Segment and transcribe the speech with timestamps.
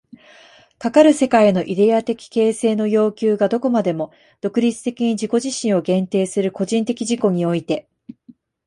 [0.79, 7.87] かかる世界のイデヤ的形成の要求がどこまでも独立的に自己自身を限定する個人的自己において、